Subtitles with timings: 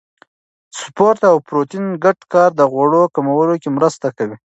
[0.81, 4.37] سپورت او پروتین ګډ کار د غوړو کمولو کې مرسته کوي.